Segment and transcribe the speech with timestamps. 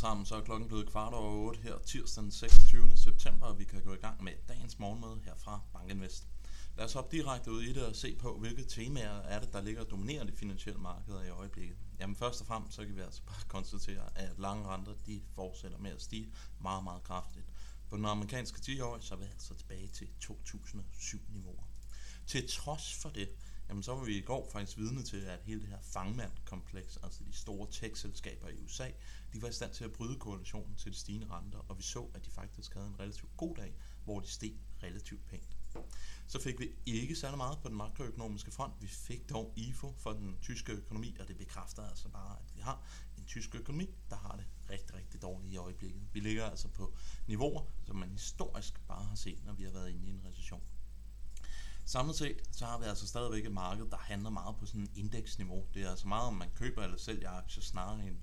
[0.00, 2.96] sammen, så er klokken blevet kvart over 8 her tirsdag den 26.
[2.96, 6.28] september, og vi kan gå i gang med dagens morgenmøde her fra Bankinvest.
[6.76, 9.62] Lad os hoppe direkte ud i det og se på, hvilke temaer er det, der
[9.62, 11.76] ligger og dominerer de finansielle markeder i øjeblikket.
[12.00, 15.78] Jamen først og fremmest, så kan vi altså bare konstatere, at lange renter, de fortsætter
[15.78, 17.46] med at stige meget, meget kraftigt.
[17.90, 21.64] På den amerikanske 10 år, så er vi altså tilbage til 2007-niveauer.
[22.26, 23.28] Til trods for det,
[23.70, 27.24] jamen så var vi i går faktisk vidne til, at hele det her fangmandkompleks, altså
[27.24, 28.90] de store tech-selskaber i USA,
[29.32, 32.06] de var i stand til at bryde koalitionen til de stigende renter, og vi så,
[32.14, 33.74] at de faktisk havde en relativt god dag,
[34.04, 35.56] hvor de steg relativt pænt.
[36.26, 38.74] Så fik vi ikke særlig meget på den makroøkonomiske front.
[38.80, 42.60] Vi fik dog IFO for den tyske økonomi, og det bekræfter altså bare, at vi
[42.60, 42.86] har
[43.18, 46.02] en tysk økonomi, der har det rigtig, rigtig dårligt i øjeblikket.
[46.12, 46.94] Vi ligger altså på
[47.26, 50.62] niveauer, som man historisk bare har set, når vi har været inde i en recession.
[51.90, 54.90] Samlet set, så har vi altså stadigvæk et marked, der handler meget på sådan en
[54.94, 55.64] indeksniveau.
[55.74, 58.16] Det er altså meget, om man køber eller sælger aktier, snarere end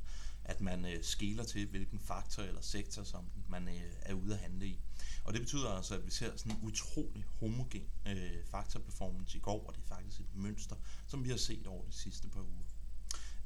[0.44, 4.40] at man øh, skæler til, hvilken faktor eller sektor, som man øh, er ude at
[4.40, 4.80] handle i.
[5.24, 9.68] Og det betyder altså, at vi ser sådan en utrolig homogen øh, faktorperformance i går,
[9.68, 10.76] og det er faktisk et mønster,
[11.08, 12.64] som vi har set over de sidste par uger.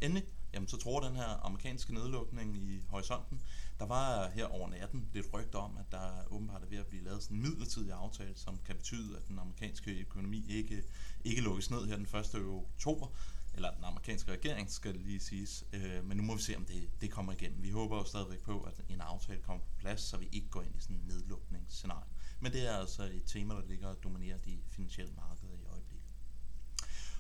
[0.02, 3.42] Endelig, jamen, så tror den her amerikanske nedlukning i horisonten,
[3.80, 7.04] der var her over natten lidt rygte om, at der åbenbart er ved at blive
[7.04, 10.84] lavet sådan en midlertidig aftale, som kan betyde, at den amerikanske økonomi ikke,
[11.24, 12.36] ikke lukkes ned her den 1.
[12.36, 13.08] oktober,
[13.54, 15.66] eller den amerikanske regering, skal det lige siges.
[15.74, 17.64] Øh, men nu må vi se, om det, det kommer igennem.
[17.64, 20.62] Vi håber jo stadigvæk på, at en aftale kommer på plads, så vi ikke går
[20.62, 22.10] ind i sådan en nedlukningsscenarie.
[22.40, 25.51] Men det er altså et tema, der ligger og dominerer de finansielle markeder.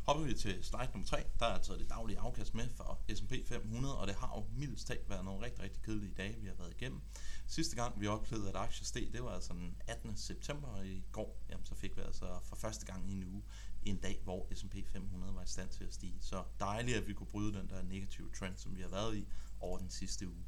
[0.05, 3.33] Hopper vi til slide nummer 3, der er taget det daglige afkast med for S&P
[3.45, 6.55] 500, og det har jo mildest talt været nogle rigtig, rigtig kedelige dage, vi har
[6.55, 7.01] været igennem.
[7.47, 10.17] Sidste gang vi oplevede, at aktier steg, det var altså den 18.
[10.17, 13.43] september, og i går, jamen, så fik vi altså for første gang i en uge
[13.83, 16.17] en dag, hvor S&P 500 var i stand til at stige.
[16.19, 19.27] Så dejligt, at vi kunne bryde den der negative trend, som vi har været i
[19.59, 20.45] over den sidste uge.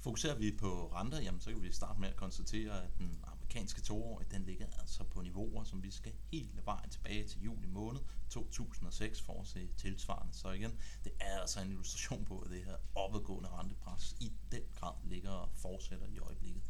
[0.00, 3.80] Fokuserer vi på renter, jamen, så kan vi starte med at konstatere, at den amerikanske
[3.80, 8.00] toårige, den ligger altså på niveauer, som vi skal hele vejen tilbage til juli måned
[8.32, 10.34] 2006 for at se tilsvarende.
[10.34, 14.62] Så igen, det er altså en illustration på, at det her opadgående rentepres i den
[14.74, 16.62] grad ligger og fortsætter i øjeblikket.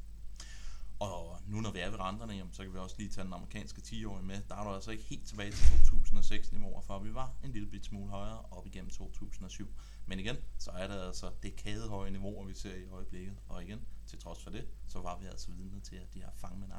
[1.00, 3.32] Og nu når vi er ved renterne, jamen, så kan vi også lige tage den
[3.32, 4.42] amerikanske 10-årige med.
[4.48, 7.68] Der er du altså ikke helt tilbage til 2006 niveauer, for vi var en lille
[7.68, 9.68] bit smule højere op igennem 2007.
[10.06, 13.36] Men igen, så er det altså det kædehøje niveauer, vi ser i øjeblikket.
[13.48, 16.30] Og igen, til trods for det, så var vi altså vidne til, at de her
[16.36, 16.72] fangmænd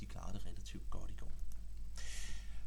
[0.00, 1.43] de klarede det relativt godt i går.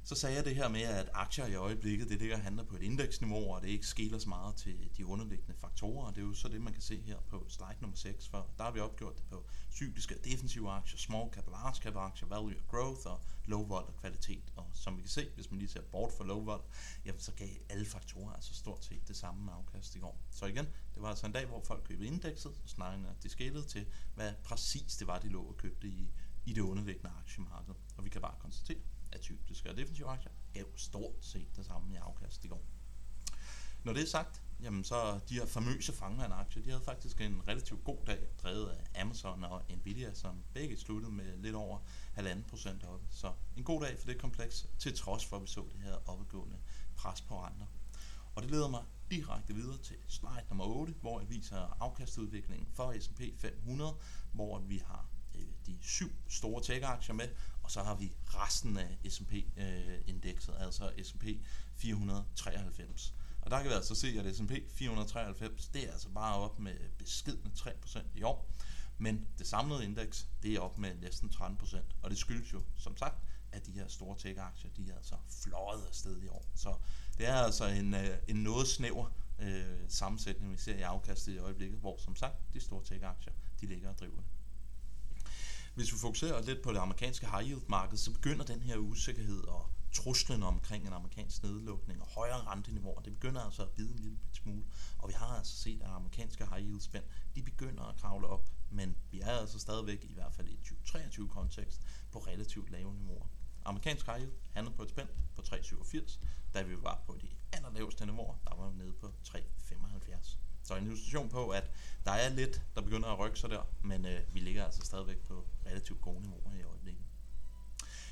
[0.08, 2.82] Så sagde jeg det her med, at aktier i øjeblikket, det ligger handler på et
[2.82, 6.12] indeksniveau, og det ikke skiller så meget til de underliggende faktorer.
[6.12, 8.64] Det er jo så det, man kan se her på slide nummer 6, for der
[8.64, 12.28] har vi opgjort det på cykliske og defensive aktier, small cap og large cap aktier,
[12.28, 14.54] value og growth og low vol og kvalitet.
[14.56, 16.62] Og som vi kan se, hvis man lige ser bort for low vol,
[17.06, 20.20] jamen så gav alle faktorer altså stort set det samme afkast i går.
[20.32, 23.66] Så igen, det var altså en dag, hvor folk købte indekset, og snarere de skælede
[23.66, 23.86] til,
[24.16, 26.12] hvad præcis det var, de lå og købte i,
[26.46, 27.74] i det underliggende aktiemarked.
[27.98, 28.82] Og vi kan bare konstatere,
[29.28, 32.64] typiske og defensive aktier gav stort set det samme i afkast i går.
[33.84, 37.84] Når det er sagt, jamen så de her famøse fangmand-aktier, de havde faktisk en relativt
[37.84, 41.80] god dag, drevet af Amazon og Nvidia, som begge sluttede med lidt over
[42.18, 43.02] 1,5% op.
[43.10, 46.10] Så en god dag for det kompleks, til trods for, at vi så det her
[46.10, 46.58] opadgående
[46.96, 47.66] pres på renter.
[48.36, 52.96] Og det leder mig direkte videre til slide nummer 8, hvor jeg viser afkastudviklingen for
[53.00, 53.94] S&P 500,
[54.32, 55.06] hvor vi har
[55.36, 57.30] øh, de syv store tech-aktier med,
[57.68, 61.24] og så har vi resten af S&P-indekset, øh, altså S&P
[61.76, 63.14] 493.
[63.42, 66.74] Og der kan vi altså se, at S&P 493, det er altså bare op med
[66.98, 68.50] beskidende 3% i år.
[68.98, 71.78] Men det samlede indeks, det er op med næsten 13%.
[72.02, 73.16] Og det skyldes jo, som sagt,
[73.52, 76.46] at de her store tech-aktier, de er altså fløjet afsted i år.
[76.56, 76.76] Så
[77.18, 81.38] det er altså en, øh, en noget snæver øh, sammensætning, vi ser i afkastet i
[81.38, 84.37] øjeblikket, hvor som sagt, de store tech-aktier, de ligger og driver det.
[85.78, 89.44] Hvis vi fokuserer lidt på det amerikanske high yield marked, så begynder den her usikkerhed
[89.44, 94.00] og truslen omkring en amerikansk nedlukning og højere renteniveauer, det begynder altså at bide en
[94.00, 94.64] lille smule.
[94.98, 97.04] Og vi har altså set, at amerikanske high yield spænd,
[97.36, 101.28] de begynder at kravle op, men vi er altså stadigvæk, i hvert fald i 2023
[101.28, 101.82] kontekst,
[102.12, 103.28] på relativt lave niveauer.
[103.66, 106.20] Amerikansk high yield handlede på et spænd på 3,87,
[106.54, 107.28] da vi var på de
[107.68, 110.38] allerlaveste niveauer, der var vi nede på 3,75.
[110.64, 111.72] Så en illustration på, at
[112.06, 115.18] der er lidt, der begynder at rykke sig der, men øh, vi ligger altså stadigvæk
[115.18, 117.04] på relativt gode niveauer i øjeblikket.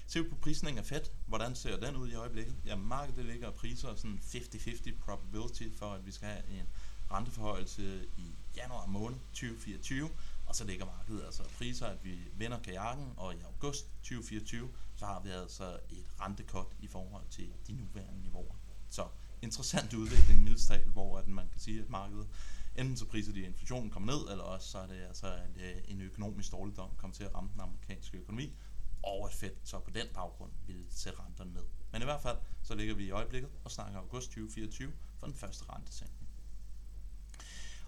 [0.07, 2.55] Ser vi på prisningen af fedt, hvordan ser den ud i øjeblikket?
[2.65, 6.67] Ja, markedet ligger og priser sådan 50-50 probability for, at vi skal have en
[7.11, 10.09] renteforhøjelse i januar måned 2024,
[10.45, 15.05] og så ligger markedet altså priser, at vi vender kajakken, og i august 2024, så
[15.05, 18.55] har vi altså et rentekort i forhold til de nuværende niveauer.
[18.89, 19.07] Så
[19.41, 22.27] interessant udvikling, mildest talt, hvor at man kan sige, at markedet
[22.75, 25.49] enten så priser de, at inflationen kommer ned, eller også så er det altså, at
[25.55, 28.53] øh, en økonomisk dårligdom kommer til at ramme den amerikanske økonomi,
[29.03, 31.63] og at Fed så på den baggrund vil sætte renterne ned.
[31.91, 35.35] Men i hvert fald, så ligger vi i øjeblikket og snakker august 2024 for den
[35.35, 36.29] første rentesænkning.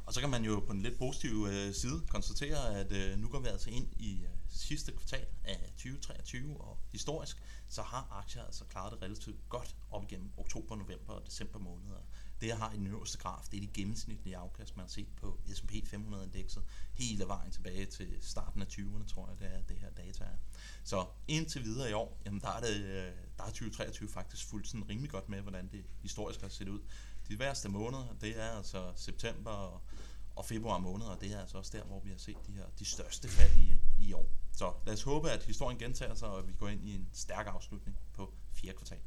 [0.06, 3.28] Og så kan man jo på en lidt positiv øh, side konstatere, at øh, nu
[3.28, 8.44] går vi altså ind i øh, sidste kvartal af 2023, og historisk, så har aktier
[8.44, 12.00] altså klaret det relativt godt op igennem oktober, november og december måneder.
[12.42, 15.08] Det jeg har i den øverste graf, det er de gennemsnitlige afkast, man har set
[15.16, 16.64] på S&P 500-indekset
[16.94, 20.38] hele vejen tilbage til starten af 20'erne, tror jeg, det er det her data er.
[20.84, 24.90] Så indtil videre i år, jamen der er, det, der er 2023 faktisk fuldt sådan
[24.90, 26.80] rimelig godt med, hvordan det historisk har set ud.
[27.28, 29.82] De værste måneder, det er altså september og,
[30.36, 32.66] og februar måned, og det er altså også der, hvor vi har set de her
[32.80, 33.76] de største fald i,
[34.08, 34.30] i år.
[34.54, 37.10] Så lad os håbe, at historien gentager sig, og at vi går ind i en
[37.14, 39.00] stærk afslutning på fjerde kvartal.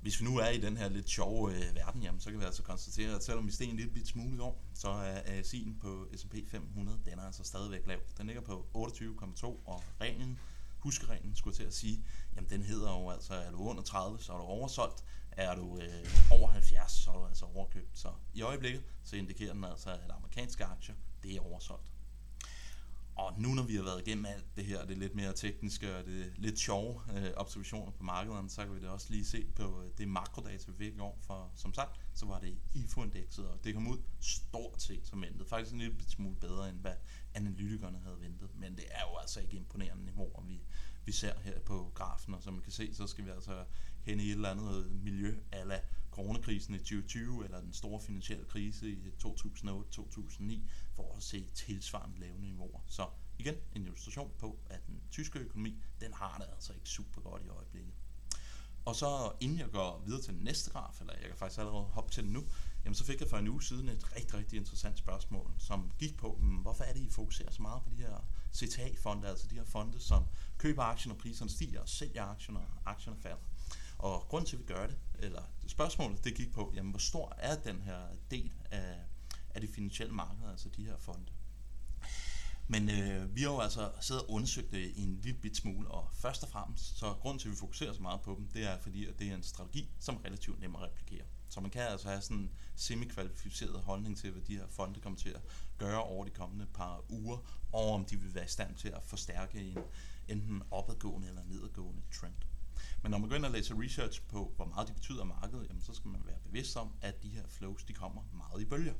[0.00, 2.44] Hvis vi nu er i den her lidt sjove øh, verden, jamen, så kan vi
[2.44, 5.80] altså konstatere, at selvom vi steg en lille bit smule i år, så er ASI'en
[5.80, 7.98] på S&P 500, den er altså stadigvæk lav.
[8.18, 10.38] Den ligger på 28,2, og reglen,
[10.78, 12.04] huskereglen skulle jeg til at sige,
[12.36, 15.78] jamen den hedder jo altså, er du under 30, så er du oversolgt, er du
[15.78, 17.98] øh, over 70, så er du altså overkøbt.
[17.98, 21.95] Så i øjeblikket, så indikerer den altså, at amerikanske aktier, det er oversolgt.
[23.16, 26.04] Og nu når vi har været igennem alt det her, det lidt mere tekniske og
[26.04, 29.82] det lidt sjove øh, observationer på markederne, så kan vi det også lige se på
[29.82, 31.18] øh, det makrodata, vi fik i år.
[31.22, 35.48] For som sagt, så var det IFO-indekset, og det kom ud stort set som ventet.
[35.48, 36.94] Faktisk en lille smule bedre, end hvad
[37.34, 38.50] analytikerne havde ventet.
[38.54, 40.60] Men det er jo altså ikke imponerende niveauer, vi,
[41.04, 42.34] vi ser her på grafen.
[42.34, 43.64] Og som man kan se, så skal vi altså
[44.02, 45.80] hen i et eller andet miljø, ala
[46.16, 50.60] coronakrisen i 2020 eller den store finansielle krise i 2008-2009
[50.94, 52.80] for at se tilsvarende lave niveauer.
[52.86, 53.06] Så
[53.38, 57.42] igen en illustration på, at den tyske økonomi, den har det altså ikke super godt
[57.44, 57.92] i øjeblikket.
[58.84, 61.84] Og så inden jeg går videre til den næste graf, eller jeg kan faktisk allerede
[61.84, 62.44] hoppe til den nu,
[62.84, 66.16] jamen så fik jeg for en uge siden et rigtig, rigtig interessant spørgsmål, som gik
[66.16, 69.54] på, hmm, hvorfor er det, I fokuserer så meget på de her CTA-fonde, altså de
[69.54, 70.24] her fonde, som
[70.58, 73.36] køber aktier, når priserne stiger, og sælger aktier, når aktierne falder.
[73.98, 77.34] Og grund til, at vi gør det, eller spørgsmålet, det gik på, jamen hvor stor
[77.38, 77.98] er den her
[78.30, 78.96] del af,
[79.54, 81.32] af det finansielle marked, altså de her fonde.
[82.68, 86.08] Men øh, vi har jo altså siddet og undersøgt det en lille bit smule, og
[86.12, 88.78] først og fremmest, så grund til, at vi fokuserer så meget på dem, det er
[88.78, 91.24] fordi, at det er en strategi, som er relativt nem at replikere.
[91.48, 95.18] Så man kan altså have sådan en semi-kvalificeret holdning til, hvad de her fonde kommer
[95.18, 95.40] til at
[95.78, 97.38] gøre over de kommende par uger,
[97.72, 99.78] og om de vil være i stand til at forstærke en
[100.28, 102.34] enten opadgående eller nedadgående trend.
[103.02, 105.82] Men når man går ind og læser research på, hvor meget de betyder markedet, jamen,
[105.82, 108.94] så skal man være bevidst om, at de her flows de kommer meget i bølger.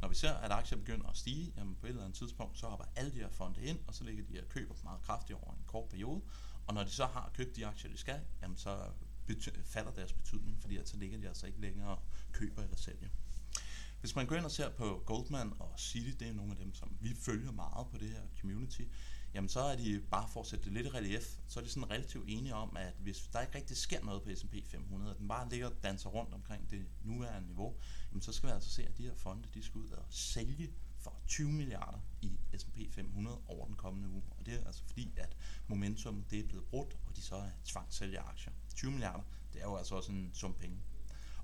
[0.00, 2.66] Når vi ser, at aktier begynder at stige, jamen på et eller andet tidspunkt, så
[2.66, 5.52] hopper alle de her fonde ind, og så ligger de her køber meget kraftigt over
[5.52, 6.22] en kort periode.
[6.66, 8.90] Og når de så har købt de aktier, de skal, jamen så
[9.64, 12.02] falder deres betydning, fordi at så ligger de altså ikke længere og
[12.32, 13.08] køber eller sælger.
[14.00, 16.74] Hvis man går ind og ser på Goldman og City, det er nogle af dem,
[16.74, 18.82] som vi følger meget på det her community,
[19.34, 21.70] jamen så er de, bare for at sætte det lidt i relief, så er de
[21.70, 25.18] sådan relativt enige om, at hvis der ikke rigtig sker noget på S&P 500, og
[25.18, 27.76] den bare ligger og danser rundt omkring det nuværende niveau,
[28.10, 30.70] jamen så skal vi altså se, at de her fonde, de skal ud og sælge
[30.98, 34.22] for 20 milliarder i S&P 500 over den kommende uge.
[34.38, 35.36] Og det er altså fordi, at
[35.66, 38.52] momentum det er blevet brudt, og de så er tvangssælger aktier.
[38.74, 39.22] 20 milliarder,
[39.52, 40.76] det er jo altså også en sum penge.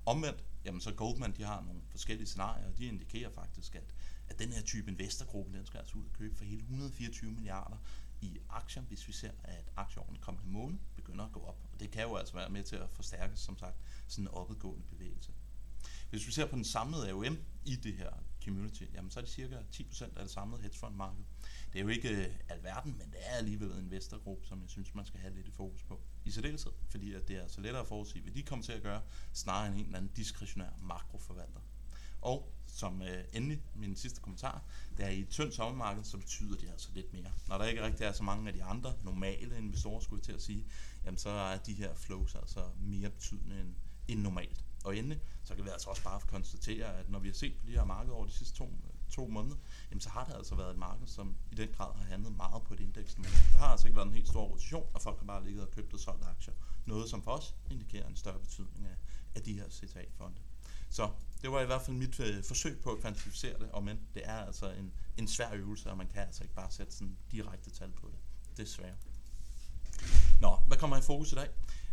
[0.05, 3.93] Omvendt, jamen så Goldman, de har nogle forskellige scenarier, og de indikerer faktisk, at
[4.31, 7.77] at den her type investorgruppe, den skal altså ud og købe for hele 124 milliarder
[8.21, 11.57] i aktier, hvis vi ser, at aktier over den kommende måned begynder at gå op.
[11.73, 13.75] Og det kan jo altså være med til at forstærke, som sagt,
[14.07, 15.31] sådan en opadgående bevægelse.
[16.09, 18.09] Hvis vi ser på den samlede AUM i det her
[18.43, 21.23] community, jamen så er det cirka 10% af det samlede hedgefondmarked.
[21.73, 24.95] Det er jo ikke øh, alverden, men det er alligevel en investorgruppe, som jeg synes,
[24.95, 26.01] man skal have lidt i fokus på.
[26.25, 28.81] I særdeleshed, fordi at det er altså lettere at forudsige, hvad de kommer til at
[28.81, 29.01] gøre,
[29.33, 31.61] snarere end en eller anden diskretionær makroforvalter.
[32.21, 34.63] Og som øh, endelig min sidste kommentar,
[34.97, 37.31] det er i et tyndt sommermarked, så betyder det altså lidt mere.
[37.47, 40.33] Når der ikke rigtig er så mange af de andre normale investorer, skulle jeg til
[40.33, 40.65] at sige,
[41.05, 43.75] jamen så er de her flows altså mere betydende end,
[44.07, 44.65] end normalt.
[44.83, 47.65] Og endelig, så kan vi altså også bare konstatere, at når vi har set på
[47.65, 48.73] de her markeder over de sidste to,
[49.09, 49.55] to måneder,
[49.91, 52.63] jamen så har det altså været et marked, som i den grad har handlet meget
[52.63, 53.15] på et indeks.
[53.15, 55.71] Der har altså ikke været en helt stor rotation, og folk har bare ligget og
[55.71, 56.53] købt og solgt aktier.
[56.85, 58.95] Noget, som for os indikerer en større betydning af,
[59.35, 60.37] af de her CTA-fonde.
[60.91, 61.09] Så
[61.41, 64.21] det var i hvert fald mit øh, forsøg på at kvantificere det, og men det
[64.25, 67.69] er altså en, en svær øvelse, og man kan altså ikke bare sætte sådan direkte
[67.69, 68.17] tal på det.
[68.57, 68.95] Desværre.
[70.41, 71.49] Nå, hvad kommer i fokus i dag?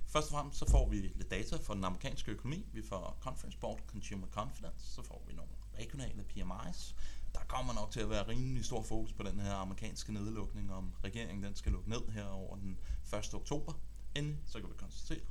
[0.07, 2.67] Først og fremmest så får vi lidt data fra den amerikanske økonomi.
[2.73, 6.95] Vi får Conference Board Consumer Confidence, så får vi nogle regionale PMI's.
[7.35, 10.93] Der kommer nok til at være rimelig stor fokus på den her amerikanske nedlukning, om
[11.05, 12.79] regeringen den skal lukke ned her over den
[13.15, 13.35] 1.
[13.35, 13.73] oktober.
[14.15, 15.25] Endelig så kan vi konstatere,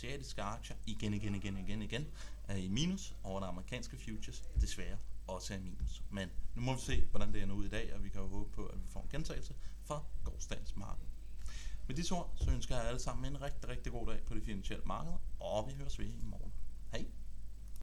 [0.00, 2.06] asiatiske aktier igen, igen, igen, igen, igen
[2.48, 6.02] er i minus, over de amerikanske futures desværre også er i minus.
[6.10, 8.28] Men nu må vi se, hvordan det ender ud i dag, og vi kan jo
[8.28, 9.54] håbe på, at vi får en gentagelse
[9.84, 11.06] fra gårdsdagens marked.
[11.86, 14.42] Med disse ord, så ønsker jeg alle sammen en rigtig, rigtig god dag på det
[14.44, 16.49] finansielle marked, og vi høres ved i morgen.